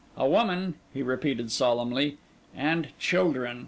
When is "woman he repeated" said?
0.27-1.51